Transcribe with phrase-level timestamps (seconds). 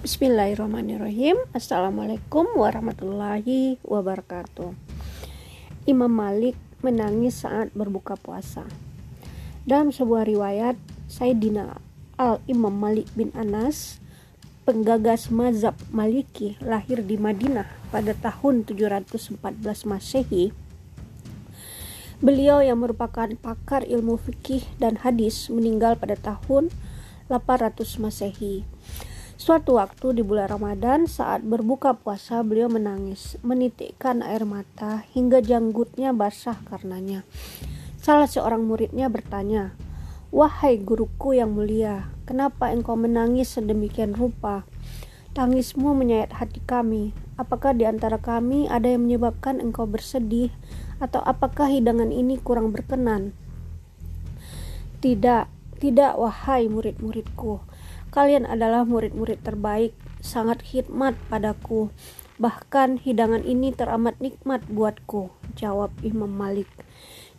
[0.00, 1.36] Bismillahirrahmanirrahim.
[1.52, 4.72] Assalamualaikum warahmatullahi wabarakatuh.
[5.84, 8.64] Imam Malik menangis saat berbuka puasa.
[9.68, 11.76] Dalam sebuah riwayat Sayyidina
[12.16, 14.00] Al-Imam Malik bin Anas
[14.64, 19.20] Penggagas mazhab Maliki lahir di Madinah pada tahun 714
[19.84, 20.56] Masehi.
[22.24, 26.72] Beliau yang merupakan pakar ilmu fikih dan hadis meninggal pada tahun
[27.28, 28.64] 800 Masehi
[29.40, 36.12] Suatu waktu di bulan Ramadan saat berbuka puasa beliau menangis, menitikkan air mata hingga janggutnya
[36.12, 37.24] basah karenanya.
[37.96, 39.72] Salah seorang muridnya bertanya,
[40.28, 44.68] "Wahai guruku yang mulia, kenapa engkau menangis sedemikian rupa?
[45.32, 47.16] Tangismu menyayat hati kami.
[47.40, 50.52] Apakah di antara kami ada yang menyebabkan engkau bersedih
[51.00, 53.32] atau apakah hidangan ini kurang berkenan?"
[55.00, 55.48] Tidak,
[55.80, 57.70] tidak wahai murid-muridku
[58.10, 61.94] Kalian adalah murid-murid terbaik, sangat khidmat padaku.
[62.42, 66.66] Bahkan hidangan ini teramat nikmat buatku, jawab Imam Malik.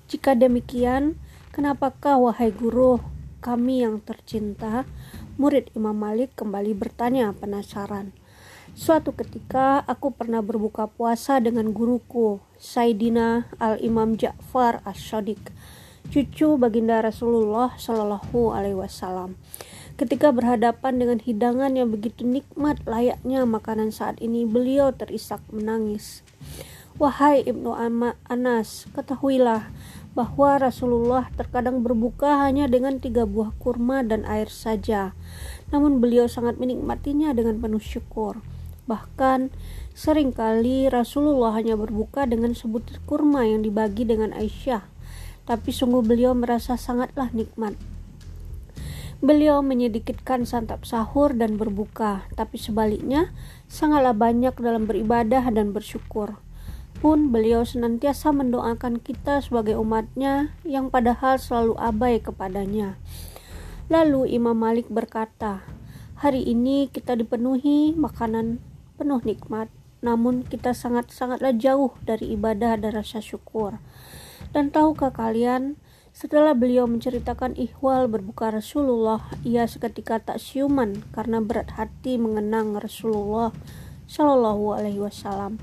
[0.07, 1.19] Jika demikian,
[1.51, 3.03] kenapakah wahai guru
[3.43, 4.87] kami yang tercinta?
[5.35, 8.15] Murid Imam Malik kembali bertanya penasaran.
[8.71, 15.51] Suatu ketika aku pernah berbuka puasa dengan guruku, Saidina Al-Imam Ja'far As-Shadiq,
[16.07, 19.35] cucu baginda Rasulullah Shallallahu alaihi wasallam.
[20.01, 26.25] Ketika berhadapan dengan hidangan yang begitu nikmat layaknya makanan saat ini, beliau terisak menangis.
[26.97, 27.69] Wahai Ibnu
[28.25, 29.69] Anas, ketahuilah
[30.17, 35.13] bahwa Rasulullah terkadang berbuka hanya dengan tiga buah kurma dan air saja.
[35.69, 38.41] Namun beliau sangat menikmatinya dengan penuh syukur.
[38.89, 39.53] Bahkan
[39.93, 44.81] sering kali Rasulullah hanya berbuka dengan sebutir kurma yang dibagi dengan Aisyah.
[45.45, 47.77] Tapi sungguh beliau merasa sangatlah nikmat.
[49.21, 53.29] Beliau menyedikitkan santap sahur dan berbuka, tapi sebaliknya
[53.69, 56.41] sangatlah banyak dalam beribadah dan bersyukur.
[56.97, 62.97] Pun beliau senantiasa mendoakan kita sebagai umatnya yang padahal selalu abai kepadanya.
[63.93, 65.61] Lalu Imam Malik berkata,
[66.17, 68.57] hari ini kita dipenuhi makanan
[68.97, 69.69] penuh nikmat,
[70.01, 73.77] namun kita sangat-sangatlah jauh dari ibadah dan rasa syukur.
[74.49, 75.77] Dan tahukah kalian,
[76.11, 83.55] setelah beliau menceritakan ihwal berbuka Rasulullah, ia seketika tak siuman karena berat hati mengenang Rasulullah
[84.11, 85.55] Shallallahu Alaihi Wasallam.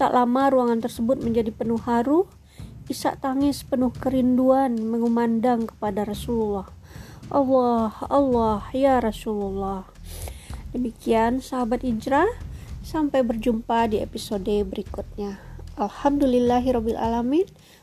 [0.00, 2.24] Tak lama ruangan tersebut menjadi penuh haru.
[2.88, 6.68] Isak tangis penuh kerinduan mengumandang kepada Rasulullah.
[7.28, 9.88] Allah, Allah, ya Rasulullah.
[10.72, 12.28] Demikian sahabat hijrah,
[12.84, 15.40] sampai berjumpa di episode berikutnya.
[15.80, 17.48] Alhamdulillahirobbilalamin.
[17.48, 17.82] alamin.